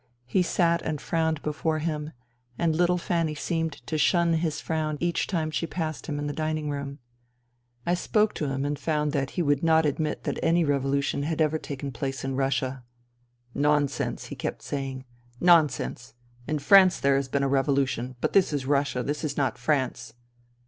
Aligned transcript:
He 0.25 0.41
sat 0.41 0.81
and 0.81 0.99
frowned 0.99 1.43
before 1.43 1.77
him, 1.77 2.11
and 2.57 2.75
little 2.75 2.97
Fanny 2.97 3.35
seemed 3.35 3.73
to 3.85 3.99
shun 3.99 4.33
his 4.33 4.59
frown 4.59 4.97
each 4.99 5.27
time 5.27 5.51
she 5.51 5.67
passed 5.67 6.07
him 6.07 6.17
in 6.17 6.25
the 6.25 6.33
dining 6.33 6.71
room. 6.71 6.97
I 7.85 7.93
spoke 7.93 8.33
to 8.33 8.47
him 8.49 8.65
and 8.65 8.79
found 8.79 9.11
that 9.11 9.29
he 9.37 9.43
would 9.43 9.61
not 9.61 9.85
admit 9.85 10.23
that 10.23 10.39
any 10.41 10.63
revolution 10.63 11.21
had 11.21 11.39
ever 11.39 11.59
taken 11.59 11.91
place 11.91 12.23
in 12.25 12.35
Russia." 12.35 12.83
Nonsense," 13.69 14.25
he 14.25 14.35
kept 14.35 14.63
saying." 14.63 15.05
Nonsense. 15.39 16.15
In 16.47 16.57
France 16.57 16.99
there 16.99 17.15
has 17.15 17.27
been 17.27 17.43
a 17.43 17.47
revolution. 17.47 18.15
But 18.21 18.33
this 18.33 18.51
is 18.51 18.65
Russia. 18.65 19.03
This 19.03 19.23
is 19.23 19.37
not 19.37 19.59
France." 19.59 20.15